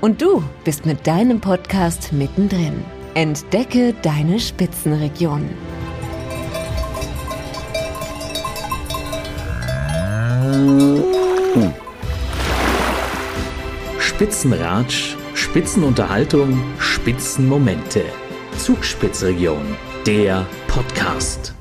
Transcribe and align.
Und 0.00 0.22
du 0.22 0.42
bist 0.64 0.86
mit 0.86 1.06
deinem 1.06 1.40
Podcast 1.40 2.12
mittendrin. 2.12 2.82
Entdecke 3.14 3.94
deine 4.02 4.40
Spitzenregion. 4.40 5.50
Spitzenratsch, 13.98 15.16
Spitzenunterhaltung, 15.34 16.58
Spitzenmomente. 16.78 18.04
Zugspitzregion, 18.58 19.76
der 20.06 20.46
Podcast. 20.66 21.54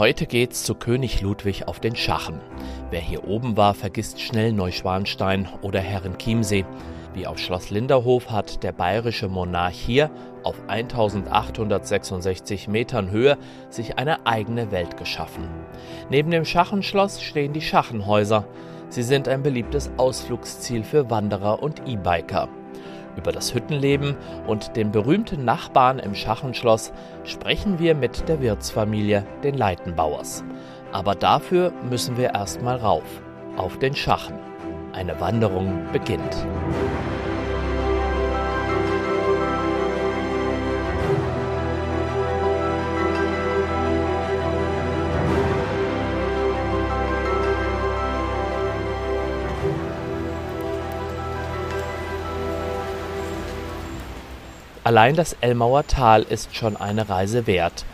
Heute 0.00 0.24
geht's 0.24 0.64
zu 0.64 0.74
König 0.74 1.20
Ludwig 1.20 1.68
auf 1.68 1.78
den 1.78 1.94
Schachen. 1.94 2.40
Wer 2.88 3.02
hier 3.02 3.28
oben 3.28 3.58
war, 3.58 3.74
vergisst 3.74 4.18
schnell 4.18 4.50
Neuschwanstein 4.50 5.46
oder 5.60 5.80
Herrenchiemsee. 5.80 6.64
Wie 7.12 7.26
auf 7.26 7.38
Schloss 7.38 7.68
Linderhof 7.68 8.30
hat 8.30 8.62
der 8.62 8.72
bayerische 8.72 9.28
Monarch 9.28 9.74
hier 9.74 10.10
auf 10.42 10.56
1866 10.68 12.66
Metern 12.66 13.10
Höhe 13.10 13.36
sich 13.68 13.98
eine 13.98 14.24
eigene 14.26 14.70
Welt 14.70 14.96
geschaffen. 14.96 15.46
Neben 16.08 16.30
dem 16.30 16.46
Schachenschloss 16.46 17.20
stehen 17.20 17.52
die 17.52 17.60
Schachenhäuser. 17.60 18.46
Sie 18.88 19.02
sind 19.02 19.28
ein 19.28 19.42
beliebtes 19.42 19.90
Ausflugsziel 19.98 20.82
für 20.82 21.10
Wanderer 21.10 21.62
und 21.62 21.86
E-Biker. 21.86 22.48
Über 23.20 23.32
das 23.32 23.54
Hüttenleben 23.54 24.16
und 24.46 24.76
den 24.76 24.92
berühmten 24.92 25.44
Nachbarn 25.44 25.98
im 25.98 26.14
Schachenschloss 26.14 26.90
sprechen 27.24 27.78
wir 27.78 27.94
mit 27.94 28.26
der 28.30 28.40
Wirtsfamilie, 28.40 29.26
den 29.44 29.58
Leitenbauers. 29.58 30.42
Aber 30.90 31.14
dafür 31.14 31.70
müssen 31.90 32.16
wir 32.16 32.30
erstmal 32.30 32.78
rauf, 32.78 33.04
auf 33.58 33.78
den 33.78 33.94
Schachen. 33.94 34.38
Eine 34.94 35.20
Wanderung 35.20 35.84
beginnt. 35.92 36.46
Allein 54.90 55.14
das 55.14 55.36
Elmauer 55.40 55.86
Tal 55.86 56.22
ist 56.24 56.56
schon 56.56 56.76
eine 56.76 57.08
Reise 57.08 57.46
wert. 57.46 57.84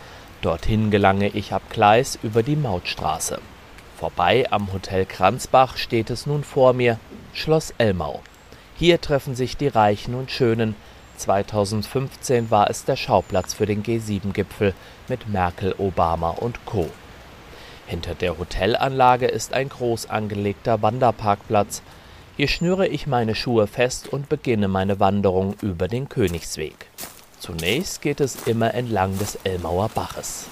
Dorthin 0.40 0.90
gelange 0.90 1.28
ich 1.28 1.52
ab 1.52 1.60
Gleis 1.68 2.18
über 2.22 2.42
die 2.42 2.56
Mautstraße. 2.56 3.38
Vorbei 3.98 4.50
am 4.50 4.72
Hotel 4.72 5.04
Kranzbach 5.04 5.76
steht 5.76 6.08
es 6.08 6.24
nun 6.24 6.42
vor 6.42 6.72
mir, 6.72 6.98
Schloss 7.34 7.74
Elmau. 7.76 8.22
Hier 8.76 8.98
treffen 8.98 9.34
sich 9.34 9.58
die 9.58 9.68
Reichen 9.68 10.14
und 10.14 10.30
Schönen. 10.30 10.74
2015 11.18 12.50
war 12.50 12.70
es 12.70 12.86
der 12.86 12.96
Schauplatz 12.96 13.52
für 13.52 13.66
den 13.66 13.82
G7-Gipfel 13.82 14.72
mit 15.06 15.28
Merkel, 15.28 15.74
Obama 15.76 16.30
und 16.30 16.64
Co. 16.64 16.88
Hinter 17.86 18.14
der 18.14 18.38
Hotelanlage 18.38 19.26
ist 19.26 19.52
ein 19.52 19.68
groß 19.68 20.08
angelegter 20.08 20.80
Wanderparkplatz 20.80 21.82
hier 22.36 22.48
schnüre 22.48 22.86
ich 22.86 23.06
meine 23.06 23.34
Schuhe 23.34 23.66
fest 23.66 24.08
und 24.12 24.28
beginne 24.28 24.68
meine 24.68 25.00
Wanderung 25.00 25.54
über 25.62 25.88
den 25.88 26.10
Königsweg. 26.10 26.74
Zunächst 27.38 28.02
geht 28.02 28.20
es 28.20 28.46
immer 28.46 28.74
entlang 28.74 29.18
des 29.18 29.36
Elmauer 29.44 29.88
Baches. 29.88 30.46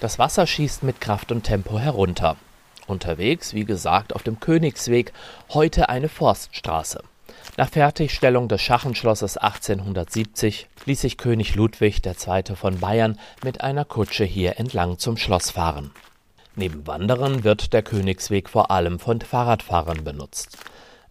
Das 0.00 0.20
Wasser 0.20 0.46
schießt 0.46 0.84
mit 0.84 1.00
Kraft 1.00 1.32
und 1.32 1.42
Tempo 1.42 1.80
herunter. 1.80 2.36
Unterwegs, 2.86 3.52
wie 3.52 3.64
gesagt, 3.64 4.14
auf 4.14 4.22
dem 4.22 4.38
Königsweg, 4.38 5.12
heute 5.48 5.88
eine 5.88 6.08
Forststraße. 6.08 7.02
Nach 7.56 7.68
Fertigstellung 7.68 8.48
des 8.48 8.62
Schachenschlosses 8.62 9.36
1870 9.36 10.68
ließ 10.84 11.00
sich 11.00 11.16
König 11.16 11.54
Ludwig 11.54 12.04
II. 12.04 12.54
von 12.54 12.78
Bayern 12.78 13.18
mit 13.42 13.62
einer 13.62 13.84
Kutsche 13.84 14.24
hier 14.24 14.58
entlang 14.58 14.98
zum 14.98 15.16
Schloss 15.16 15.50
fahren. 15.50 15.90
Neben 16.54 16.86
Wanderern 16.86 17.44
wird 17.44 17.72
der 17.72 17.82
Königsweg 17.82 18.48
vor 18.48 18.70
allem 18.70 18.98
von 18.98 19.20
Fahrradfahrern 19.20 20.04
benutzt. 20.04 20.58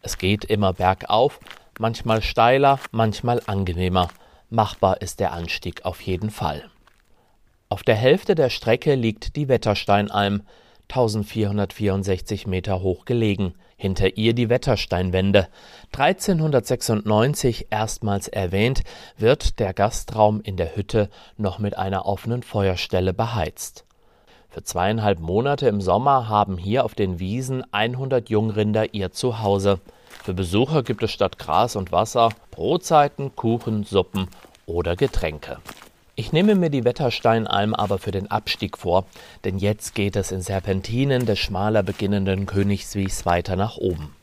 Es 0.01 0.17
geht 0.17 0.45
immer 0.45 0.73
bergauf, 0.73 1.39
manchmal 1.79 2.21
steiler, 2.21 2.79
manchmal 2.91 3.41
angenehmer. 3.45 4.09
Machbar 4.49 5.01
ist 5.01 5.19
der 5.19 5.33
Anstieg 5.33 5.85
auf 5.85 6.01
jeden 6.01 6.31
Fall. 6.31 6.69
Auf 7.69 7.83
der 7.83 7.95
Hälfte 7.95 8.35
der 8.35 8.49
Strecke 8.49 8.95
liegt 8.95 9.35
die 9.35 9.49
Wettersteinalm, 9.49 10.43
1464 10.89 12.47
Meter 12.47 12.81
hoch 12.81 13.03
gelegen, 13.03 13.53
hinter 13.77 14.17
ihr 14.17 14.33
die 14.33 14.49
Wettersteinwände. 14.49 15.47
1396 15.93 17.67
erstmals 17.69 18.27
erwähnt, 18.27 18.83
wird 19.17 19.59
der 19.59 19.73
Gastraum 19.73 20.41
in 20.41 20.57
der 20.57 20.75
Hütte 20.75 21.09
noch 21.37 21.59
mit 21.59 21.77
einer 21.77 22.05
offenen 22.05 22.43
Feuerstelle 22.43 23.13
beheizt. 23.13 23.85
Für 24.49 24.63
zweieinhalb 24.63 25.19
Monate 25.19 25.67
im 25.67 25.81
Sommer 25.81 26.27
haben 26.27 26.57
hier 26.57 26.83
auf 26.83 26.95
den 26.95 27.19
Wiesen 27.19 27.63
100 27.71 28.29
Jungrinder 28.29 28.93
ihr 28.93 29.11
Zuhause. 29.11 29.79
Für 30.23 30.33
Besucher 30.33 30.81
gibt 30.81 31.03
es 31.03 31.11
statt 31.11 31.37
Gras 31.37 31.75
und 31.75 31.91
Wasser 31.91 32.29
Brotzeiten, 32.49 33.35
Kuchen, 33.35 33.83
Suppen 33.83 34.27
oder 34.65 34.95
Getränke. 34.95 35.59
Ich 36.19 36.33
nehme 36.33 36.55
mir 36.55 36.71
die 36.71 36.83
Wettersteinalm 36.83 37.75
aber 37.75 37.99
für 37.99 38.09
den 38.09 38.31
Abstieg 38.31 38.79
vor, 38.79 39.05
denn 39.43 39.59
jetzt 39.59 39.93
geht 39.93 40.15
es 40.15 40.31
in 40.31 40.41
Serpentinen 40.41 41.27
des 41.27 41.37
schmaler 41.37 41.83
beginnenden 41.83 42.47
Königswies 42.47 43.27
weiter 43.27 43.55
nach 43.55 43.77
oben. 43.77 44.15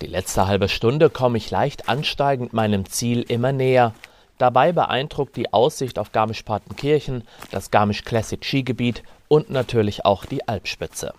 Die 0.00 0.06
letzte 0.06 0.46
halbe 0.46 0.70
Stunde 0.70 1.10
komme 1.10 1.36
ich 1.36 1.50
leicht 1.50 1.90
ansteigend 1.90 2.54
meinem 2.54 2.86
Ziel 2.86 3.20
immer 3.20 3.52
näher. 3.52 3.92
Dabei 4.38 4.72
beeindruckt 4.72 5.36
die 5.36 5.52
Aussicht 5.52 5.98
auf 5.98 6.12
Garmisch-Partenkirchen, 6.12 7.24
das 7.50 7.70
Garmisch 7.70 8.04
Classic 8.04 8.42
Skigebiet 8.42 9.02
und 9.28 9.50
natürlich 9.50 10.06
auch 10.06 10.24
die 10.24 10.48
Alpspitze. 10.48 11.12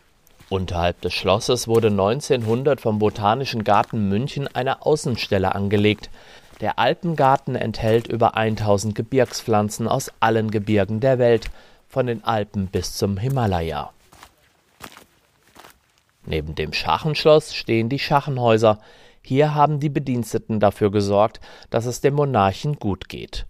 Unterhalb 0.50 1.00
des 1.02 1.14
Schlosses 1.14 1.68
wurde 1.68 1.89
1900 1.89 2.81
vom 2.81 2.98
Botanischen 2.98 3.63
Garten 3.63 4.10
München 4.10 4.48
eine 4.48 4.84
Außenstelle 4.84 5.54
angelegt, 5.54 6.10
der 6.63 6.80
Alpengarten 6.80 7.56
enthält 7.56 8.07
über 8.07 8.38
1000 8.38 8.95
Gebirgspflanzen 8.95 9.86
aus 9.86 10.10
allen 10.21 10.50
Gebirgen 10.50 11.01
der 11.01 11.19
Welt, 11.19 11.51
von 11.89 12.07
den 12.07 12.24
Alpen 12.24 12.68
bis 12.68 12.95
zum 12.95 13.18
Himalaya. 13.18 13.92
Neben 16.25 16.56
dem 16.56 16.71
Schachenschloss 16.71 17.54
stehen 17.54 17.89
die 17.89 18.00
Schachenhäuser. 18.00 18.80
Hier 19.21 19.54
haben 19.54 19.81
die 19.81 19.89
Bediensteten 19.89 20.62
dafür 20.62 20.89
gesorgt, 20.89 21.42
dass 21.69 21.86
es 21.86 22.00
dem 22.00 22.13
Monarchen 22.13 22.80
gut 22.80 23.10
geht. 23.10 23.45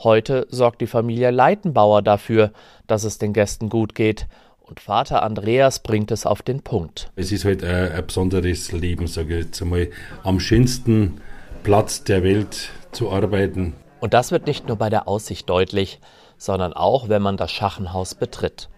Heute 0.00 0.46
sorgt 0.50 0.82
die 0.82 0.86
Familie 0.86 1.30
Leitenbauer 1.30 2.02
dafür, 2.02 2.52
dass 2.86 3.02
es 3.02 3.16
den 3.16 3.32
Gästen 3.32 3.70
gut 3.70 3.94
geht. 3.94 4.26
Und 4.60 4.80
Vater 4.80 5.22
Andreas 5.22 5.82
bringt 5.82 6.10
es 6.10 6.26
auf 6.26 6.42
den 6.42 6.60
Punkt. 6.60 7.10
Es 7.16 7.32
ist 7.32 7.46
halt 7.46 7.64
ein, 7.64 7.92
ein 7.92 8.06
besonderes 8.06 8.72
Leben, 8.72 9.06
sage 9.06 9.38
ich 9.38 9.44
jetzt 9.46 9.62
einmal. 9.62 9.88
Am 10.22 10.38
schönsten 10.38 11.22
Platz 11.68 12.02
der 12.02 12.22
Welt 12.22 12.70
zu 12.92 13.10
arbeiten. 13.10 13.74
Und 14.00 14.14
das 14.14 14.32
wird 14.32 14.46
nicht 14.46 14.66
nur 14.68 14.78
bei 14.78 14.88
der 14.88 15.06
Aussicht 15.06 15.50
deutlich, 15.50 16.00
sondern 16.38 16.72
auch, 16.72 17.10
wenn 17.10 17.20
man 17.20 17.36
das 17.36 17.52
Schachenhaus 17.52 18.14
betritt. 18.14 18.70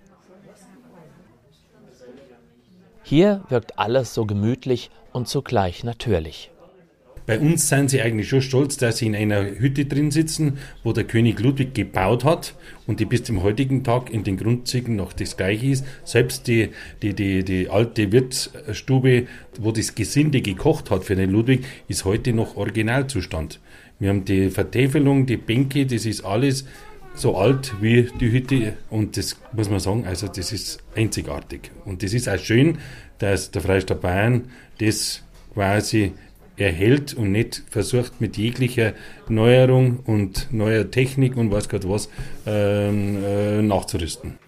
Hier 3.05 3.45
wirkt 3.49 3.79
alles 3.79 4.13
so 4.13 4.27
gemütlich 4.27 4.91
und 5.13 5.29
zugleich 5.29 5.85
natürlich. 5.85 6.50
Bei 7.31 7.39
uns 7.39 7.69
sind 7.69 7.91
sie 7.91 8.03
eigentlich 8.03 8.29
schon 8.29 8.43
stolz, 8.43 8.77
dass 8.77 8.99
sie 8.99 9.07
in 9.07 9.15
einer 9.15 9.45
Hütte 9.45 9.85
drin 9.85 10.11
sitzen, 10.11 10.59
wo 10.83 10.93
der 10.93 11.05
König 11.05 11.39
Ludwig 11.39 11.75
gebaut 11.75 12.25
hat 12.25 12.57
und 12.89 12.99
die 12.99 13.05
bis 13.05 13.23
zum 13.23 13.45
heutigen 13.45 13.85
Tag 13.85 14.11
in 14.11 14.25
den 14.25 14.37
Grundzügen 14.37 14.97
noch 14.97 15.13
das 15.13 15.37
gleiche 15.37 15.67
ist. 15.67 15.87
Selbst 16.03 16.49
die, 16.49 16.71
die, 17.03 17.15
die, 17.15 17.45
die 17.45 17.69
alte 17.69 18.11
Wirtsstube, 18.11 19.29
wo 19.61 19.71
das 19.71 19.95
Gesinde 19.95 20.41
gekocht 20.41 20.91
hat 20.91 21.05
für 21.05 21.15
den 21.15 21.31
Ludwig, 21.31 21.65
ist 21.87 22.05
heute 22.05 22.33
noch 22.33 22.57
Originalzustand. 22.57 23.61
Wir 24.01 24.09
haben 24.09 24.25
die 24.25 24.51
Vertäfelung, 24.51 25.25
die 25.27 25.37
Bänke, 25.37 25.87
das 25.87 26.07
ist 26.07 26.25
alles 26.25 26.65
so 27.15 27.37
alt 27.37 27.75
wie 27.81 28.09
die 28.19 28.33
Hütte 28.33 28.73
und 28.91 29.17
das 29.17 29.37
muss 29.53 29.71
man 29.71 29.79
sagen, 29.79 30.05
also 30.05 30.27
das 30.27 30.51
ist 30.51 30.83
einzigartig. 30.97 31.71
Und 31.85 32.03
das 32.03 32.13
ist 32.13 32.29
auch 32.29 32.39
schön, 32.39 32.79
dass 33.19 33.53
der 33.53 33.63
Freistaat 33.63 34.01
Bayern 34.01 34.47
das 34.79 35.23
quasi 35.55 36.13
erhält 36.61 37.15
und 37.15 37.33
nicht 37.33 37.63
versucht 37.71 38.21
mit 38.21 38.37
jeglicher 38.37 38.93
Neuerung 39.29 40.01
und 40.05 40.53
neuer 40.53 40.91
Technik 40.91 41.37
und 41.37 41.51
weiß 41.51 41.69
Gott 41.69 41.89
was 41.89 42.09
ähm, 42.47 43.19
äh, 43.25 43.63
nachzurüsten. 43.63 44.39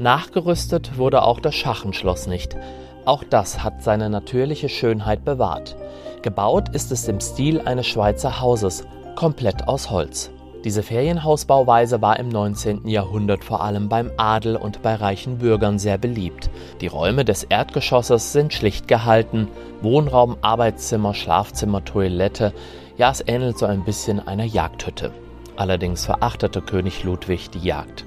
Nachgerüstet 0.00 0.96
wurde 0.96 1.22
auch 1.22 1.40
das 1.40 1.54
Schachenschloss 1.54 2.26
nicht. 2.26 2.56
Auch 3.04 3.22
das 3.22 3.62
hat 3.62 3.82
seine 3.82 4.08
natürliche 4.08 4.70
Schönheit 4.70 5.26
bewahrt. 5.26 5.76
Gebaut 6.22 6.74
ist 6.74 6.90
es 6.90 7.06
im 7.06 7.20
Stil 7.20 7.60
eines 7.60 7.86
Schweizer 7.86 8.40
Hauses, 8.40 8.86
komplett 9.14 9.68
aus 9.68 9.90
Holz. 9.90 10.30
Diese 10.64 10.82
Ferienhausbauweise 10.82 12.02
war 12.02 12.18
im 12.18 12.28
19. 12.28 12.86
Jahrhundert 12.86 13.44
vor 13.44 13.62
allem 13.62 13.88
beim 13.88 14.10
Adel 14.18 14.56
und 14.56 14.82
bei 14.82 14.94
reichen 14.94 15.38
Bürgern 15.38 15.78
sehr 15.78 15.96
beliebt. 15.96 16.50
Die 16.82 16.86
Räume 16.86 17.24
des 17.24 17.44
Erdgeschosses 17.44 18.32
sind 18.32 18.52
schlicht 18.52 18.86
gehalten. 18.86 19.48
Wohnraum, 19.80 20.36
Arbeitszimmer, 20.42 21.14
Schlafzimmer, 21.14 21.82
Toilette. 21.82 22.52
Ja, 22.98 23.10
es 23.10 23.24
ähnelt 23.26 23.56
so 23.56 23.64
ein 23.64 23.86
bisschen 23.86 24.20
einer 24.20 24.44
Jagdhütte. 24.44 25.12
Allerdings 25.56 26.04
verachtete 26.04 26.60
König 26.60 27.04
Ludwig 27.04 27.48
die 27.48 27.60
Jagd. 27.60 28.04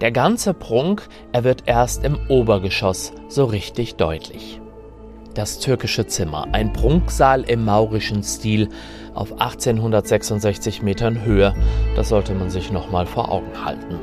Der 0.00 0.10
ganze 0.10 0.52
Prunk, 0.52 1.08
er 1.30 1.44
wird 1.44 1.62
erst 1.66 2.02
im 2.02 2.18
Obergeschoss 2.28 3.12
so 3.28 3.44
richtig 3.44 3.94
deutlich. 3.94 4.60
Das 5.34 5.58
türkische 5.58 6.06
Zimmer, 6.06 6.46
ein 6.52 6.72
Prunksaal 6.72 7.42
im 7.42 7.64
maurischen 7.64 8.22
Stil 8.22 8.68
auf 9.14 9.32
1866 9.32 10.82
Metern 10.82 11.24
Höhe, 11.24 11.54
das 11.96 12.08
sollte 12.08 12.34
man 12.34 12.50
sich 12.50 12.70
noch 12.70 12.90
mal 12.90 13.06
vor 13.06 13.30
Augen 13.30 13.64
halten. 13.64 13.98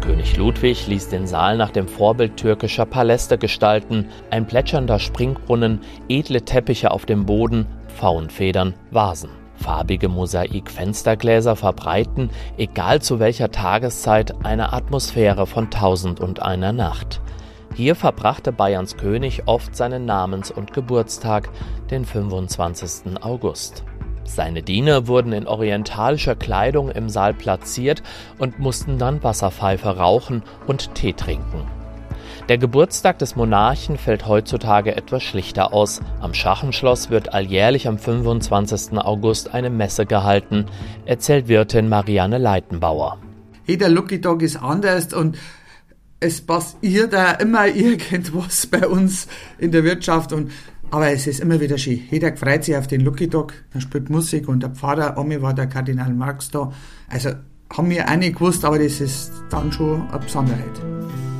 König 0.00 0.36
Ludwig 0.36 0.88
ließ 0.88 1.08
den 1.08 1.26
Saal 1.26 1.56
nach 1.56 1.70
dem 1.70 1.86
Vorbild 1.86 2.36
türkischer 2.36 2.86
Paläste 2.86 3.38
gestalten, 3.38 4.08
ein 4.30 4.46
plätschernder 4.46 4.98
Springbrunnen, 4.98 5.80
edle 6.08 6.44
Teppiche 6.44 6.90
auf 6.90 7.06
dem 7.06 7.24
Boden, 7.24 7.66
Pfauenfedern, 7.96 8.74
Vasen. 8.90 9.30
Farbige 9.54 10.08
Mosaik-Fenstergläser 10.08 11.54
verbreiten, 11.54 12.30
egal 12.58 13.00
zu 13.00 13.20
welcher 13.20 13.52
Tageszeit, 13.52 14.34
eine 14.42 14.72
Atmosphäre 14.72 15.46
von 15.46 15.70
Tausend 15.70 16.18
und 16.18 16.42
einer 16.42 16.72
Nacht. 16.72 17.20
Hier 17.74 17.94
verbrachte 17.94 18.52
Bayerns 18.52 18.96
König 18.96 19.44
oft 19.46 19.74
seinen 19.74 20.04
Namens- 20.04 20.50
und 20.50 20.74
Geburtstag, 20.74 21.48
den 21.90 22.04
25. 22.04 23.22
August. 23.22 23.84
Seine 24.24 24.62
Diener 24.62 25.06
wurden 25.06 25.32
in 25.32 25.46
orientalischer 25.46 26.36
Kleidung 26.36 26.90
im 26.90 27.08
Saal 27.08 27.34
platziert 27.34 28.02
und 28.38 28.58
mussten 28.58 28.98
dann 28.98 29.22
Wasserpfeife 29.22 29.96
rauchen 29.96 30.42
und 30.66 30.94
Tee 30.94 31.14
trinken. 31.14 31.66
Der 32.48 32.58
Geburtstag 32.58 33.18
des 33.18 33.36
Monarchen 33.36 33.96
fällt 33.96 34.26
heutzutage 34.26 34.94
etwas 34.94 35.22
schlichter 35.22 35.72
aus. 35.72 36.00
Am 36.20 36.34
Schachenschloss 36.34 37.08
wird 37.08 37.32
alljährlich 37.32 37.88
am 37.88 37.98
25. 37.98 38.98
August 38.98 39.54
eine 39.54 39.70
Messe 39.70 40.06
gehalten, 40.06 40.66
erzählt 41.06 41.48
Wirtin 41.48 41.88
Marianne 41.88 42.38
Leitenbauer. 42.38 43.18
Jeder 43.66 43.88
Lucky 43.88 44.20
Dog 44.20 44.42
ist 44.42 44.56
anders 44.56 45.14
und 45.14 45.38
es 46.22 46.40
passiert 46.40 47.12
da 47.12 47.32
immer 47.32 47.66
irgendwas 47.66 48.66
bei 48.66 48.86
uns 48.86 49.26
in 49.58 49.72
der 49.72 49.84
Wirtschaft 49.84 50.32
und 50.32 50.50
aber 50.90 51.10
es 51.10 51.26
ist 51.26 51.40
immer 51.40 51.58
wieder 51.58 51.78
schön. 51.78 52.02
Jeder 52.10 52.36
freut 52.36 52.64
sich 52.64 52.76
auf 52.76 52.86
den 52.86 53.00
Lucky 53.00 53.26
Dog, 53.26 53.54
er 53.72 53.80
spielt 53.80 54.10
Musik 54.10 54.46
und 54.46 54.62
der 54.62 54.70
Pfarrer, 54.70 55.16
Omi 55.16 55.40
war 55.40 55.54
der 55.54 55.66
Kardinal 55.66 56.12
Marx 56.12 56.50
da. 56.50 56.70
Also 57.08 57.30
haben 57.70 57.88
wir 57.88 58.08
auch 58.08 58.16
nicht 58.16 58.34
gewusst, 58.34 58.64
aber 58.64 58.78
das 58.78 59.00
ist 59.00 59.32
dann 59.50 59.72
schon 59.72 60.06
eine 60.10 60.18
Besonderheit. 60.18 61.31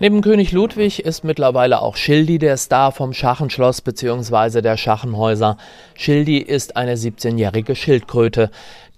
Neben 0.00 0.20
König 0.20 0.52
Ludwig 0.52 1.04
ist 1.04 1.24
mittlerweile 1.24 1.82
auch 1.82 1.96
Schildi 1.96 2.38
der 2.38 2.56
Star 2.56 2.92
vom 2.92 3.12
Schachenschloss 3.12 3.80
bzw. 3.80 4.62
der 4.62 4.76
Schachenhäuser. 4.76 5.56
Schildi 5.96 6.38
ist 6.38 6.76
eine 6.76 6.94
17-jährige 6.94 7.74
Schildkröte, 7.74 8.52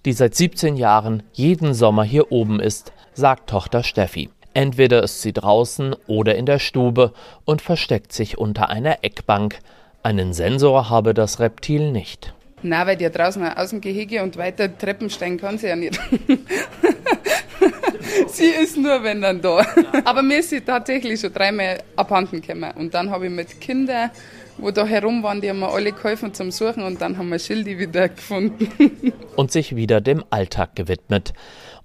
die 0.05 0.13
seit 0.13 0.35
17 0.35 0.77
Jahren 0.77 1.23
jeden 1.33 1.73
Sommer 1.73 2.05
hier 2.05 2.31
oben 2.31 2.61
ist, 2.61 2.93
sagt 3.15 3.49
Tochter 3.49 3.83
Steffi. 3.83 4.29
Entweder 4.53 5.03
ist 5.03 5.23
sie 5.23 5.33
draußen 5.33 5.97
oder 6.07 6.35
in 6.35 6.45
der 6.45 6.59
Stube 6.59 7.15
und 7.47 7.63
versteckt 7.63 8.13
sich 8.13 8.37
unter 8.37 8.69
einer 8.69 8.99
Eckbank. 9.03 9.61
Einen 10.03 10.35
Sensor 10.35 10.91
habe 10.91 11.15
das 11.15 11.41
Reptil 11.41 11.93
nicht. 11.93 12.35
Na, 12.63 12.87
weil 12.87 12.97
die 12.97 13.05
ja 13.05 13.11
draußen 13.11 13.43
aus 13.57 13.71
dem 13.71 13.81
Gehege 13.81 14.23
und 14.23 14.37
weiter 14.37 14.77
Treppen 14.77 15.09
steigen 15.09 15.39
kann 15.39 15.57
sie 15.57 15.69
ja 15.69 15.77
nicht. 15.77 15.99
sie 18.29 18.49
ist 18.49 18.77
nur, 18.77 19.03
wenn 19.03 19.21
dann 19.21 19.41
da. 19.41 19.65
Aber 20.05 20.23
mir 20.23 20.39
ist 20.39 20.51
sie 20.51 20.61
tatsächlich 20.61 21.21
schon 21.21 21.33
dreimal 21.33 21.83
abhanden 21.97 22.41
gekommen. 22.41 22.73
Und 22.77 22.95
dann 22.95 23.11
habe 23.11 23.27
ich 23.27 23.33
mit 23.33 23.61
Kindern, 23.61 24.11
wo 24.59 24.71
da 24.71 24.85
herum 24.85 25.23
waren, 25.23 25.41
die 25.41 25.49
haben 25.49 25.61
mir 25.61 25.71
alle 25.71 25.93
geholfen 25.93 26.35
zum 26.35 26.51
Suchen 26.51 26.83
und 26.83 27.01
dann 27.01 27.17
haben 27.19 27.29
wir 27.31 27.39
Schildi 27.39 27.79
wieder 27.79 28.09
gefunden. 28.09 29.13
und 29.37 29.51
sich 29.51 29.77
wieder 29.77 30.01
dem 30.01 30.25
Alltag 30.31 30.77
gewidmet. 30.77 31.33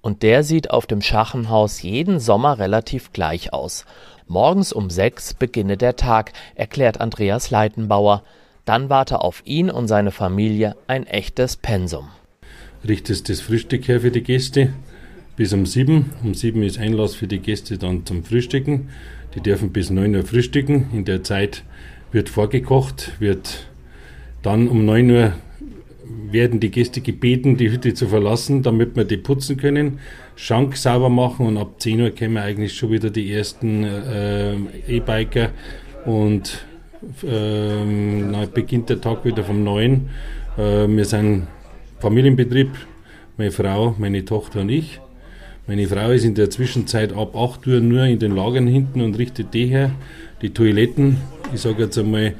Und 0.00 0.22
der 0.22 0.42
sieht 0.42 0.70
auf 0.70 0.86
dem 0.86 1.02
Schachenhaus 1.02 1.82
jeden 1.82 2.20
Sommer 2.20 2.58
relativ 2.58 3.12
gleich 3.12 3.52
aus. 3.52 3.84
Morgens 4.28 4.72
um 4.72 4.90
sechs 4.90 5.34
beginne 5.34 5.76
der 5.76 5.96
Tag, 5.96 6.32
erklärt 6.54 7.00
Andreas 7.00 7.50
Leitenbauer. 7.50 8.22
Dann 8.64 8.90
warte 8.90 9.20
auf 9.20 9.42
ihn 9.44 9.70
und 9.70 9.86
seine 9.86 10.10
Familie 10.10 10.76
ein 10.88 11.06
echtes 11.06 11.56
Pensum. 11.56 12.08
Richtest 12.86 13.28
das 13.28 13.40
Frühstück 13.40 13.88
her 13.88 14.00
für 14.00 14.10
die 14.10 14.22
Gäste 14.22 14.72
bis 15.36 15.52
um 15.52 15.66
sieben. 15.66 16.12
Um 16.22 16.34
sieben 16.34 16.62
ist 16.62 16.78
Einlass 16.78 17.14
für 17.14 17.26
die 17.26 17.38
Gäste 17.38 17.78
dann 17.78 18.04
zum 18.06 18.24
Frühstücken. 18.24 18.88
Die 19.34 19.40
dürfen 19.40 19.70
bis 19.70 19.90
neun 19.90 20.16
Uhr 20.16 20.24
frühstücken. 20.24 20.86
In 20.92 21.04
der 21.04 21.22
Zeit 21.22 21.62
wird 22.10 22.28
vorgekocht, 22.28 23.12
wird 23.20 23.66
dann 24.42 24.68
um 24.68 24.84
neun 24.84 25.10
Uhr 25.10 25.32
werden 26.30 26.60
die 26.60 26.70
Gäste 26.70 27.00
gebeten, 27.00 27.56
die 27.56 27.70
Hütte 27.70 27.94
zu 27.94 28.08
verlassen, 28.08 28.62
damit 28.62 28.96
wir 28.96 29.04
die 29.04 29.16
putzen 29.16 29.56
können, 29.56 29.98
Schank 30.36 30.76
sauber 30.76 31.08
machen 31.08 31.46
und 31.46 31.56
ab 31.56 31.80
10 31.80 32.00
Uhr 32.00 32.10
kommen 32.10 32.36
eigentlich 32.36 32.74
schon 32.74 32.90
wieder 32.90 33.10
die 33.10 33.32
ersten 33.32 33.84
äh, 33.84 34.54
E-Biker 34.86 35.50
und 36.04 36.64
ähm, 37.26 38.30
na, 38.30 38.46
beginnt 38.46 38.88
der 38.88 39.00
Tag 39.00 39.24
wieder 39.24 39.44
vom 39.44 39.64
Neuen. 39.64 40.10
Äh, 40.56 40.86
wir 40.88 41.04
sind 41.04 41.46
Familienbetrieb, 42.00 42.70
meine 43.36 43.50
Frau, 43.50 43.94
meine 43.98 44.24
Tochter 44.24 44.60
und 44.60 44.68
ich. 44.68 45.00
Meine 45.68 45.88
Frau 45.88 46.10
ist 46.12 46.24
in 46.24 46.36
der 46.36 46.48
Zwischenzeit 46.48 47.12
ab 47.12 47.34
8 47.34 47.66
Uhr 47.66 47.80
nur 47.80 48.04
in 48.04 48.20
den 48.20 48.36
Lagern 48.36 48.68
hinten 48.68 49.00
und 49.00 49.18
richtet 49.18 49.52
die 49.52 49.66
her. 49.66 49.90
Die 50.40 50.50
Toiletten, 50.50 51.16
ich 51.52 51.60
sage 51.60 51.82
jetzt 51.82 51.98
einmal, 51.98 52.34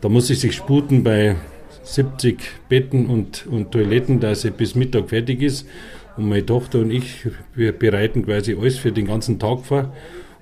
da 0.00 0.08
muss 0.08 0.30
ich 0.30 0.40
sich 0.40 0.54
sputen 0.54 1.04
bei 1.04 1.36
70 1.82 2.38
Betten 2.70 3.04
und, 3.06 3.46
und 3.46 3.70
Toiletten, 3.70 4.18
dass 4.18 4.42
sie 4.42 4.50
bis 4.50 4.74
Mittag 4.74 5.10
fertig 5.10 5.42
ist. 5.42 5.68
Und 6.16 6.30
meine 6.30 6.46
Tochter 6.46 6.78
und 6.78 6.90
ich, 6.90 7.26
wir 7.54 7.72
bereiten 7.72 8.24
quasi 8.24 8.56
alles 8.58 8.78
für 8.78 8.92
den 8.92 9.06
ganzen 9.06 9.38
Tag 9.38 9.66
vor. 9.66 9.92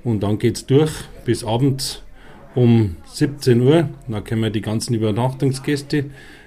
Und 0.04 0.22
dann 0.22 0.38
geht 0.38 0.58
es 0.58 0.66
durch 0.66 0.92
bis 1.24 1.42
abends 1.42 2.04
um 2.54 2.98
17 3.06 3.60
Uhr. 3.62 3.88
Dann 4.06 4.22
kommen 4.22 4.52
die 4.52 4.60
ganzen 4.60 4.94
Übernachtungsgäste. 4.94 6.04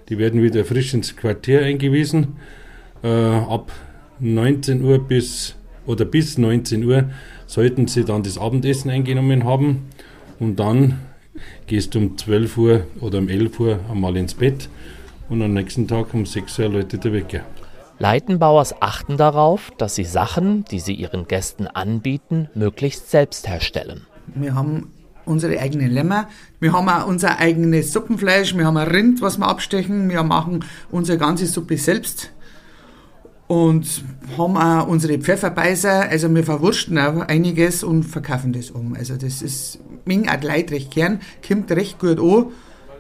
Die 0.08 0.18
werden 0.20 0.42
wieder 0.42 0.64
frisch 0.64 0.94
ins 0.94 1.18
Quartier 1.18 1.64
eingewiesen. 1.64 2.38
Äh, 3.04 3.10
ab 3.10 3.74
19 4.22 4.82
Uhr 4.82 5.00
bis 5.00 5.56
oder 5.86 6.06
bis 6.06 6.38
19 6.38 6.84
Uhr 6.84 7.06
sollten 7.48 7.88
sie 7.88 8.06
dann 8.06 8.24
das 8.24 8.38
Abendessen 8.38 8.90
eingenommen 8.90 9.44
haben. 9.44 9.90
Und 10.40 10.60
dann 10.60 11.00
gehst 11.68 11.96
du 11.96 12.00
um 12.00 12.18
12 12.18 12.58
Uhr 12.58 12.84
oder 13.02 13.20
um 13.20 13.30
11 13.30 13.60
Uhr 13.60 13.80
einmal 13.92 14.18
ins 14.18 14.34
Bett 14.34 14.70
und 15.30 15.42
am 15.42 15.54
nächsten 15.54 15.88
Tag 15.88 16.14
um 16.14 16.26
6 16.26 16.60
Uhr 16.60 16.70
läutet 16.70 17.04
der 17.04 17.14
Wecker. 17.14 17.42
Leitenbauers 17.98 18.82
achten 18.82 19.16
darauf, 19.16 19.72
dass 19.78 19.96
sie 19.96 20.04
Sachen, 20.04 20.66
die 20.66 20.80
sie 20.80 20.94
ihren 20.94 21.28
Gästen 21.28 21.68
anbieten, 21.68 22.50
möglichst 22.54 23.10
selbst 23.10 23.48
herstellen. 23.48 24.06
Wir 24.34 24.54
haben 24.54 24.92
unsere 25.24 25.60
eigenen 25.60 25.92
Lämmer, 25.92 26.28
wir 26.60 26.74
haben 26.74 26.90
auch 26.90 27.08
unser 27.08 27.40
eigenes 27.40 27.94
Suppenfleisch, 27.94 28.56
wir 28.56 28.66
haben 28.66 28.78
ein 28.78 28.88
Rind, 28.88 29.22
was 29.22 29.38
wir 29.38 29.48
abstechen, 29.48 30.10
wir 30.10 30.24
machen 30.24 30.66
unsere 30.92 31.18
ganze 31.18 31.48
Suppe 31.48 31.78
selbst 31.78 32.32
und 33.48 34.04
haben 34.38 34.58
auch 34.58 34.88
unsere 34.88 35.20
Pfefferbeißer, 35.20 36.10
also 36.10 36.34
wir 36.34 36.44
verwursten 36.44 36.98
auch 36.98 37.22
einiges 37.28 37.84
und 37.84 38.04
verkaufen 38.04 38.54
das 38.54 38.72
um. 38.72 38.96
Also 38.96 39.16
das 39.16 39.42
ist, 39.42 39.80
mir 40.06 40.24
auch 40.24 40.42
Leute 40.42 40.74
recht 40.74 40.92
gern, 40.92 41.20
kommt 41.48 41.72
recht 41.72 42.00
gut 42.00 42.20
an, 42.20 42.52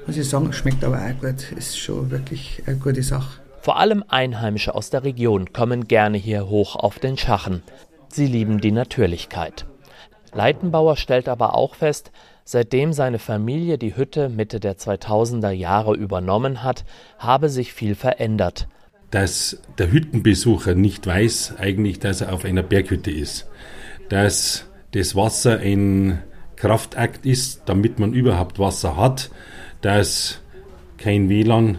muss 0.05 0.17
ich 0.17 0.29
sagen, 0.29 0.53
schmeckt 0.53 0.83
aber 0.83 0.97
auch 0.97 1.21
gut, 1.21 1.51
ist 1.57 1.79
schon 1.79 2.11
wirklich 2.11 2.61
eine 2.67 2.77
gute 2.77 3.01
Sache. 3.01 3.39
Vor 3.61 3.79
allem 3.79 4.03
Einheimische 4.07 4.75
aus 4.75 4.91
der 4.91 5.03
Region 5.03 5.51
kommen 5.51 5.87
gerne 5.87 6.19
hier 6.19 6.47
hoch 6.47 6.75
auf 6.75 6.99
den 6.99 7.17
Schachen. 7.17 7.63
Sie 8.09 8.27
lieben 8.27 8.61
die 8.61 8.71
Natürlichkeit. 8.71 9.65
Leitenbauer 10.33 10.97
stellt 10.97 11.27
aber 11.27 11.55
auch 11.55 11.73
fest, 11.73 12.11
seitdem 12.43 12.93
seine 12.93 13.17
Familie 13.17 13.79
die 13.79 13.95
Hütte 13.95 14.29
Mitte 14.29 14.59
der 14.59 14.77
2000er 14.77 15.49
Jahre 15.49 15.95
übernommen 15.95 16.61
hat, 16.61 16.85
habe 17.17 17.49
sich 17.49 17.73
viel 17.73 17.95
verändert. 17.95 18.67
Dass 19.15 19.61
der 19.77 19.93
Hüttenbesucher 19.93 20.75
nicht 20.75 21.07
weiß 21.07 21.53
eigentlich, 21.57 21.99
dass 21.99 22.19
er 22.19 22.33
auf 22.33 22.43
einer 22.43 22.63
Berghütte 22.63 23.11
ist. 23.11 23.47
Dass 24.09 24.65
das 24.91 25.15
Wasser 25.15 25.59
ein 25.59 26.19
Kraftakt 26.57 27.25
ist, 27.25 27.61
damit 27.65 27.97
man 27.97 28.11
überhaupt 28.11 28.59
Wasser 28.59 28.97
hat. 28.97 29.31
Dass 29.79 30.41
kein 30.97 31.29
WLAN 31.29 31.77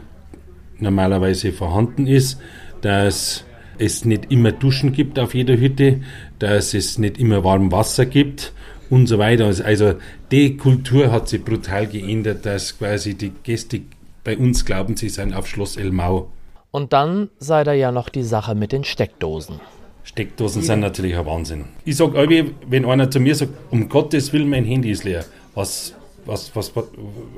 normalerweise 0.79 1.53
vorhanden 1.53 2.07
ist, 2.07 2.41
dass 2.81 3.45
es 3.77 4.07
nicht 4.07 4.33
immer 4.33 4.53
Duschen 4.53 4.93
gibt 4.93 5.19
auf 5.19 5.35
jeder 5.35 5.59
Hütte, 5.59 6.01
dass 6.39 6.73
es 6.73 6.97
nicht 6.97 7.19
immer 7.19 7.45
warm 7.45 7.71
Wasser 7.71 8.07
gibt 8.07 8.55
und 8.89 9.09
so 9.09 9.19
weiter. 9.19 9.45
Also 9.45 9.97
die 10.31 10.57
Kultur 10.57 11.13
hat 11.13 11.29
sich 11.29 11.45
brutal 11.45 11.87
geändert, 11.87 12.47
dass 12.47 12.79
quasi 12.79 13.13
die 13.13 13.33
Gäste 13.43 13.83
bei 14.25 14.39
uns 14.39 14.65
glauben, 14.65 14.97
sie 14.97 15.11
seien 15.11 15.35
auf 15.35 15.47
Schloss 15.47 15.77
Elmau. 15.77 16.31
Und 16.77 16.93
dann 16.93 17.31
sei 17.39 17.65
da 17.65 17.73
ja 17.73 17.91
noch 17.91 18.11
die 18.11 18.23
Sache 18.23 18.55
mit 18.55 18.71
den 18.71 18.85
Steckdosen. 18.85 19.61
Steckdosen 20.05 20.61
sind 20.61 20.81
natürlich 20.81 21.17
ein 21.17 21.25
Wahnsinn. 21.25 21.65
Ich 21.87 21.97
sage 21.97 22.53
wenn 22.69 22.85
einer 22.85 23.11
zu 23.11 23.19
mir 23.19 23.35
sagt, 23.35 23.53
um 23.71 23.89
Gottes 23.89 24.31
Willen, 24.35 24.51
mein 24.51 24.67
Handy 24.67 24.91
ist 24.91 25.03
leer, 25.03 25.25
was, 25.55 25.95
was, 26.27 26.55
was, 26.55 26.77
was, 26.77 26.85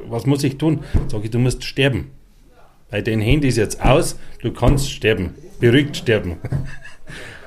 was 0.09 0.27
muss 0.27 0.43
ich 0.43 0.59
tun? 0.59 0.81
Sage 1.07 1.27
ich, 1.27 1.31
du 1.31 1.39
musst 1.39 1.63
sterben. 1.63 2.11
Bei 2.91 3.01
dein 3.01 3.21
Handy 3.21 3.47
ist 3.47 3.59
jetzt 3.59 3.81
aus, 3.81 4.19
du 4.43 4.51
kannst 4.51 4.91
sterben. 4.91 5.37
Beruhigt 5.61 5.97
sterben. 5.97 6.39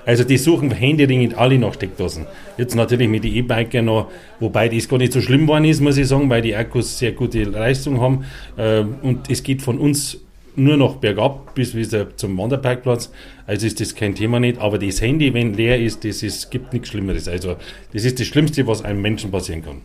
Also 0.03 0.23
die 0.23 0.39
suchen 0.39 0.71
händeringend 0.71 1.37
alle 1.37 1.59
nach 1.59 1.75
Steckdosen. 1.75 2.25
Jetzt 2.57 2.73
natürlich 2.73 3.07
mit 3.07 3.23
den 3.23 3.35
E-Biker 3.35 3.83
noch, 3.83 4.09
wobei 4.39 4.67
das 4.67 4.89
gar 4.89 4.97
nicht 4.97 5.13
so 5.13 5.21
schlimm 5.21 5.41
geworden 5.41 5.65
ist, 5.65 5.79
muss 5.79 5.95
ich 5.95 6.07
sagen, 6.07 6.27
weil 6.27 6.41
die 6.41 6.55
Akkus 6.55 6.97
sehr 6.97 7.11
gute 7.11 7.43
Leistung 7.43 8.01
haben. 8.01 8.25
Ähm, 8.57 8.95
und 9.03 9.29
es 9.29 9.43
geht 9.43 9.61
von 9.61 9.77
uns 9.77 10.17
nur 10.55 10.77
noch 10.77 10.95
bergab 10.95 11.53
bis 11.55 11.75
wieder 11.75 12.15
zum 12.17 12.37
Wanderparkplatz. 12.37 13.11
Also 13.47 13.67
ist 13.67 13.79
das 13.79 13.95
kein 13.95 14.15
Thema 14.15 14.39
nicht. 14.39 14.59
Aber 14.59 14.77
das 14.77 15.01
Handy, 15.01 15.33
wenn 15.33 15.53
leer 15.53 15.79
ist, 15.79 16.03
das 16.05 16.23
ist, 16.23 16.51
gibt 16.51 16.73
nichts 16.73 16.89
Schlimmeres. 16.89 17.27
Also 17.27 17.55
das 17.93 18.05
ist 18.05 18.19
das 18.19 18.27
Schlimmste, 18.27 18.67
was 18.67 18.83
einem 18.83 19.01
Menschen 19.01 19.31
passieren 19.31 19.63
kann. 19.63 19.81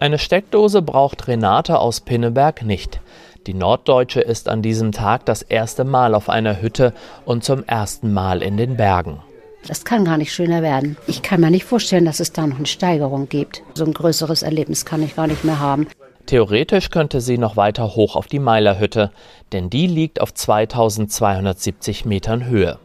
Eine 0.00 0.18
Steckdose 0.18 0.80
braucht 0.80 1.26
Renate 1.26 1.78
aus 1.78 2.00
Pinneberg 2.00 2.62
nicht. 2.62 3.00
Die 3.46 3.54
Norddeutsche 3.54 4.20
ist 4.20 4.48
an 4.48 4.62
diesem 4.62 4.92
Tag 4.92 5.24
das 5.24 5.42
erste 5.42 5.84
Mal 5.84 6.14
auf 6.14 6.28
einer 6.28 6.60
Hütte 6.60 6.92
und 7.24 7.44
zum 7.44 7.64
ersten 7.64 8.12
Mal 8.12 8.42
in 8.42 8.56
den 8.56 8.76
Bergen. 8.76 9.20
Das 9.66 9.84
kann 9.84 10.04
gar 10.04 10.18
nicht 10.18 10.32
schöner 10.32 10.62
werden. 10.62 10.96
Ich 11.06 11.22
kann 11.22 11.40
mir 11.40 11.50
nicht 11.50 11.64
vorstellen, 11.64 12.04
dass 12.04 12.20
es 12.20 12.32
da 12.32 12.46
noch 12.46 12.58
eine 12.58 12.66
Steigerung 12.66 13.28
gibt. 13.28 13.62
So 13.74 13.84
ein 13.84 13.92
größeres 13.92 14.42
Erlebnis 14.42 14.84
kann 14.84 15.02
ich 15.02 15.16
gar 15.16 15.26
nicht 15.26 15.44
mehr 15.44 15.58
haben. 15.58 15.88
Theoretisch 16.28 16.90
könnte 16.90 17.22
sie 17.22 17.38
noch 17.38 17.56
weiter 17.56 17.96
hoch 17.96 18.14
auf 18.14 18.26
die 18.26 18.38
Meilerhütte, 18.38 19.10
denn 19.52 19.70
die 19.70 19.86
liegt 19.86 20.20
auf 20.20 20.34
2270 20.34 22.04
Metern 22.04 22.44
Höhe. 22.44 22.78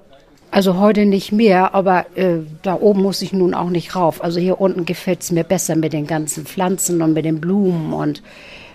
Also 0.50 0.79
heute 0.79 1.05
nicht 1.05 1.33
mehr, 1.33 1.75
aber 1.75 2.05
äh, 2.15 2.38
da 2.62 2.75
oben 2.75 3.01
muss 3.01 3.21
ich 3.21 3.33
nun 3.33 3.53
auch 3.53 3.69
nicht 3.69 3.97
rauf. 3.97 4.23
Also 4.23 4.39
hier 4.39 4.62
unten 4.62 4.85
gefällt 4.85 5.23
es 5.23 5.31
mir 5.33 5.43
besser 5.43 5.75
mit 5.75 5.91
den 5.91 6.07
ganzen 6.07 6.45
Pflanzen 6.45 7.01
und 7.01 7.12
mit 7.12 7.25
den 7.25 7.41
Blumen 7.41 7.91
und 7.91 8.23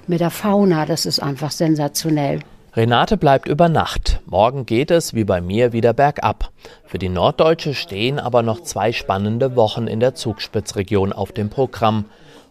mit 0.06 0.20
der 0.20 0.28
Fauna, 0.28 0.84
das 0.84 1.06
ist 1.06 1.20
einfach 1.20 1.50
sensationell. 1.50 2.40
Renate 2.76 3.16
bleibt 3.16 3.48
über 3.48 3.70
Nacht. 3.70 4.20
Morgen 4.26 4.66
geht 4.66 4.90
es, 4.90 5.14
wie 5.14 5.24
bei 5.24 5.40
mir, 5.40 5.72
wieder 5.72 5.94
bergab. 5.94 6.50
Für 6.84 6.98
die 6.98 7.08
Norddeutsche 7.08 7.72
stehen 7.72 8.18
aber 8.18 8.42
noch 8.42 8.60
zwei 8.60 8.92
spannende 8.92 9.56
Wochen 9.56 9.86
in 9.86 10.00
der 10.00 10.14
Zugspitzregion 10.14 11.14
auf 11.14 11.32
dem 11.32 11.48
Programm. 11.48 12.04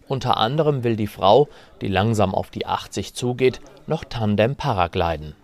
Unter 0.07 0.37
anderem 0.37 0.83
will 0.83 0.95
die 0.95 1.07
Frau, 1.07 1.49
die 1.81 1.87
langsam 1.87 2.33
auf 2.33 2.49
die 2.49 2.65
80 2.65 3.13
zugeht, 3.13 3.59
noch 3.87 4.03
Tandem 4.03 4.55
Paragliden. 4.55 5.35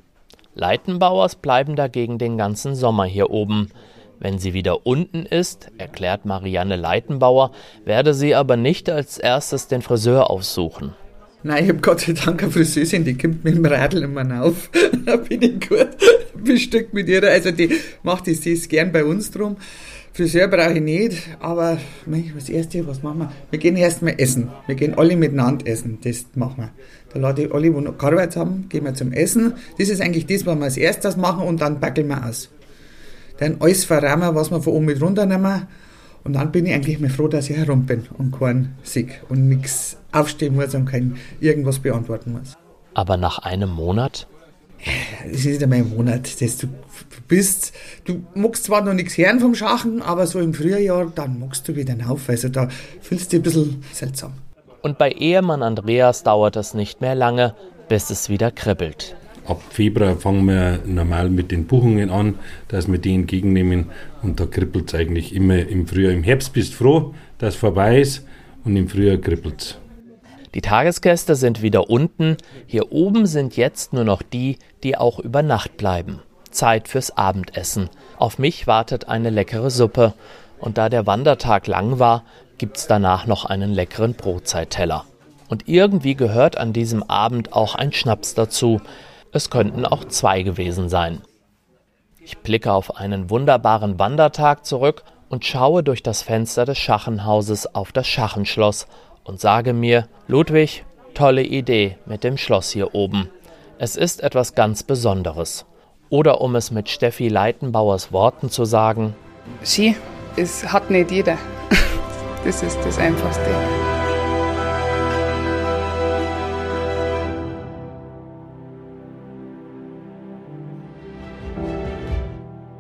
Leitenbauers 0.55 1.35
bleiben 1.35 1.75
dagegen 1.75 2.17
den 2.17 2.37
ganzen 2.37 2.75
Sommer 2.75 3.05
hier 3.05 3.31
oben. 3.31 3.69
Wenn 4.19 4.39
sie 4.39 4.53
wieder 4.53 4.85
unten 4.85 5.25
ist, 5.25 5.71
erklärt 5.77 6.25
Marianne 6.25 6.75
Leitenbauer, 6.75 7.51
werde 7.83 8.13
sie 8.13 8.35
aber 8.35 8.55
nicht 8.55 8.89
als 8.89 9.17
erstes 9.17 9.67
den 9.67 9.81
Friseur 9.81 10.29
aufsuchen. 10.29 10.93
Nein, 11.45 11.65
ich 11.65 11.69
habe 11.69 11.81
Gott 11.81 11.99
sei 11.99 12.13
Dank 12.13 12.41
eine 12.41 12.51
Friseurin, 12.51 13.03
die 13.03 13.17
kommt 13.17 13.43
mit 13.43 13.55
dem 13.55 13.65
Radl 13.65 14.03
immer 14.03 14.43
auf. 14.43 14.69
da 15.05 15.17
bin 15.17 15.41
ich 15.41 15.67
gut 15.67 15.89
bestückt 16.41 16.93
mit 16.93 17.09
ihr. 17.09 17.21
Also 17.29 17.51
die 17.51 17.77
macht 18.01 18.27
das 18.27 18.69
gern 18.69 18.93
bei 18.93 19.03
uns 19.03 19.29
drum. 19.29 19.57
Friseur 20.13 20.47
brauche 20.47 20.73
ich 20.73 20.81
nicht, 20.81 21.17
aber 21.39 21.79
das 22.35 22.47
Erste, 22.47 22.85
was 22.87 23.01
machen 23.01 23.19
wir? 23.19 23.31
Wir 23.49 23.57
gehen 23.57 23.75
erstmal 23.75 24.13
essen. 24.19 24.51
Wir 24.67 24.75
gehen 24.75 24.93
alle 24.95 25.15
miteinander 25.15 25.65
essen. 25.65 25.97
Das 26.03 26.27
machen 26.35 26.57
wir. 26.57 26.69
Da 27.11 27.19
lade 27.19 27.43
ich 27.43 27.53
alle, 27.53 27.71
die 27.71 27.81
noch 27.81 27.97
gearbeitet 27.97 28.35
haben, 28.35 28.69
gehen 28.69 28.85
wir 28.85 28.93
zum 28.93 29.11
Essen. 29.11 29.53
Das 29.79 29.89
ist 29.89 30.01
eigentlich 30.01 30.27
das, 30.27 30.45
was 30.45 30.55
wir 30.55 30.63
als 30.63 30.77
erstes 30.77 31.17
machen 31.17 31.47
und 31.47 31.61
dann 31.61 31.79
backeln 31.79 32.09
wir 32.09 32.23
aus. 32.27 32.49
Dann 33.39 33.57
alles 33.59 33.85
verrahmen, 33.85 34.35
was 34.35 34.51
wir 34.51 34.61
von 34.61 34.73
oben 34.73 34.85
mit 34.85 35.01
runternehmen 35.01 35.67
und 36.23 36.33
dann 36.33 36.51
bin 36.51 36.65
ich 36.65 36.73
eigentlich 36.73 36.99
mal 36.99 37.09
froh, 37.09 37.27
dass 37.27 37.49
ich 37.49 37.57
herum 37.57 37.85
bin 37.85 38.05
und 38.17 38.37
keinen 38.37 38.75
Sieg 38.83 39.21
und 39.29 39.49
nichts 39.49 39.97
aufstehen 40.11 40.55
muss 40.55 40.73
und 40.73 40.85
kein 40.85 41.17
irgendwas 41.41 41.79
beantworten 41.79 42.33
muss. 42.33 42.55
Aber 42.93 43.17
nach 43.17 43.39
einem 43.39 43.71
Monat? 43.71 44.27
Es 45.25 45.39
ist 45.39 45.45
nicht 45.45 45.63
einmal 45.63 45.79
ein 45.79 45.89
Monat. 45.95 46.41
Das 46.41 46.57
du 46.57 46.67
bist, 47.27 47.73
du 48.05 48.23
magst 48.35 48.65
zwar 48.65 48.81
noch 48.81 48.93
nichts 48.93 49.17
hören 49.17 49.39
vom 49.39 49.55
Schachen, 49.55 50.01
aber 50.01 50.27
so 50.27 50.39
im 50.39 50.53
Frühjahr, 50.53 51.11
dann 51.13 51.39
magst 51.39 51.67
du 51.67 51.75
wieder 51.75 51.95
auf. 52.07 52.29
Also 52.29 52.49
da 52.49 52.67
fühlst 53.01 53.31
du 53.31 53.39
dich 53.39 53.39
ein 53.39 53.43
bisschen 53.43 53.83
seltsam. 53.91 54.33
Und 54.81 54.97
bei 54.97 55.11
Ehemann 55.11 55.63
Andreas 55.63 56.23
dauert 56.23 56.57
es 56.57 56.73
nicht 56.73 56.99
mehr 56.99 57.15
lange, 57.15 57.55
bis 57.87 58.09
es 58.09 58.29
wieder 58.29 58.51
kribbelt. 58.51 59.15
Ab 59.45 59.61
Februar 59.69 60.15
fangen 60.17 60.45
wir 60.45 60.79
normal 60.85 61.29
mit 61.29 61.51
den 61.51 61.65
Buchungen 61.65 62.09
an, 62.09 62.35
dass 62.69 62.89
wir 62.89 62.97
die 62.97 63.13
entgegennehmen. 63.13 63.87
Und 64.21 64.39
da 64.39 64.45
kribbelt 64.45 64.93
es 64.93 64.99
eigentlich 64.99 65.35
immer 65.35 65.57
im 65.57 65.87
Frühjahr. 65.87 66.13
Im 66.13 66.23
Herbst 66.23 66.53
bist 66.53 66.73
du 66.73 66.77
froh, 66.77 67.13
dass 67.39 67.55
es 67.55 67.59
vorbei 67.59 67.99
ist 67.99 68.25
und 68.63 68.75
im 68.75 68.87
Frühjahr 68.87 69.17
kribbelt 69.17 69.61
es. 69.61 69.77
Die 70.53 70.61
Tagesgäste 70.61 71.35
sind 71.35 71.61
wieder 71.61 71.89
unten. 71.89 72.37
Hier 72.67 72.91
oben 72.91 73.25
sind 73.25 73.57
jetzt 73.57 73.93
nur 73.93 74.03
noch 74.03 74.21
die, 74.21 74.59
die 74.83 74.97
auch 74.97 75.19
über 75.19 75.41
Nacht 75.41 75.77
bleiben. 75.77 76.21
Zeit 76.51 76.87
fürs 76.87 77.17
Abendessen. 77.17 77.89
Auf 78.17 78.37
mich 78.37 78.67
wartet 78.67 79.07
eine 79.07 79.31
leckere 79.31 79.71
Suppe. 79.71 80.13
Und 80.59 80.77
da 80.77 80.89
der 80.89 81.07
Wandertag 81.07 81.67
lang 81.67 81.97
war, 81.97 82.23
gibt's 82.57 82.87
danach 82.87 83.25
noch 83.25 83.45
einen 83.45 83.73
leckeren 83.73 84.13
Brotzeitteller. 84.13 85.05
Und 85.49 85.67
irgendwie 85.67 86.15
gehört 86.15 86.57
an 86.57 86.71
diesem 86.71 87.03
Abend 87.03 87.53
auch 87.53 87.75
ein 87.75 87.91
Schnaps 87.91 88.35
dazu. 88.35 88.79
Es 89.31 89.49
könnten 89.49 89.85
auch 89.85 90.05
zwei 90.05 90.43
gewesen 90.43 90.87
sein. 90.87 91.21
Ich 92.23 92.37
blicke 92.37 92.71
auf 92.71 92.95
einen 92.95 93.29
wunderbaren 93.29 93.99
Wandertag 93.99 94.65
zurück 94.65 95.03
und 95.29 95.45
schaue 95.45 95.83
durch 95.83 96.03
das 96.03 96.21
Fenster 96.21 96.63
des 96.63 96.77
Schachenhauses 96.77 97.75
auf 97.75 97.91
das 97.91 98.07
Schachenschloss 98.07 98.87
und 99.23 99.39
sage 99.39 99.73
mir, 99.73 100.07
Ludwig, 100.27 100.85
tolle 101.13 101.43
Idee 101.43 101.97
mit 102.05 102.23
dem 102.23 102.37
Schloss 102.37 102.71
hier 102.71 102.95
oben. 102.95 103.29
Es 103.77 103.95
ist 103.95 104.21
etwas 104.21 104.55
ganz 104.55 104.83
Besonderes. 104.83 105.65
Oder 106.09 106.41
um 106.41 106.55
es 106.55 106.71
mit 106.71 106.89
Steffi 106.89 107.27
Leitenbauers 107.27 108.11
Worten 108.11 108.49
zu 108.49 108.65
sagen, 108.65 109.15
Sie, 109.61 109.95
es 110.35 110.71
hat 110.71 110.89
nicht 110.89 111.11
jeder. 111.11 111.37
Das 112.45 112.61
ist 112.61 112.77
das 112.83 112.97
Einfachste. 112.99 113.49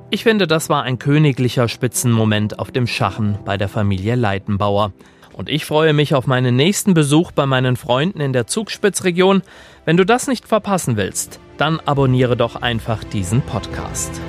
Ich 0.09 0.23
finde, 0.23 0.45
das 0.45 0.69
war 0.69 0.83
ein 0.83 0.99
königlicher 0.99 1.67
Spitzenmoment 1.67 2.59
auf 2.59 2.71
dem 2.71 2.87
Schachen 2.87 3.39
bei 3.45 3.57
der 3.57 3.67
Familie 3.67 4.15
Leitenbauer. 4.15 4.91
Und 5.33 5.49
ich 5.49 5.65
freue 5.65 5.93
mich 5.93 6.15
auf 6.15 6.27
meinen 6.27 6.55
nächsten 6.55 6.93
Besuch 6.93 7.31
bei 7.31 7.45
meinen 7.45 7.75
Freunden 7.75 8.21
in 8.21 8.33
der 8.33 8.47
Zugspitzregion. 8.47 9.41
Wenn 9.85 9.97
du 9.97 10.05
das 10.05 10.27
nicht 10.27 10.47
verpassen 10.47 10.95
willst, 10.95 11.39
Dann 11.57 11.79
abonniere 11.79 12.35
doch 12.35 12.55
einfach 12.55 13.03
diesen 13.03 13.41
Podcast. 13.41 14.19